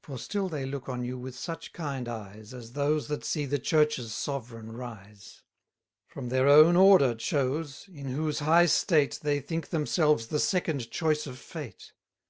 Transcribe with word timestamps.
For 0.00 0.16
still 0.18 0.48
they 0.48 0.64
look 0.64 0.88
on 0.88 1.04
you 1.04 1.18
with 1.18 1.36
such 1.36 1.74
kind 1.74 2.08
eyes, 2.08 2.54
As 2.54 2.72
those 2.72 3.08
that 3.08 3.26
see 3.26 3.44
the 3.44 3.58
church's 3.58 4.14
sovereign 4.14 4.72
rise; 4.72 5.42
From 6.06 6.30
their 6.30 6.48
own 6.48 6.76
order 6.76 7.14
chose, 7.14 7.84
in 7.92 8.06
whose 8.08 8.38
high 8.38 8.64
state, 8.64 9.18
They 9.22 9.38
think 9.38 9.68
themselves 9.68 10.28
the 10.28 10.40
second 10.40 10.90
choice 10.90 11.26
of 11.26 11.38
fate. 11.38 11.92